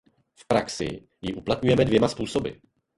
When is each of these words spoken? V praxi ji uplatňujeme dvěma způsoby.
V 0.35 0.45
praxi 0.47 1.07
ji 1.21 1.33
uplatňujeme 1.33 1.85
dvěma 1.85 2.07
způsoby. 2.07 2.49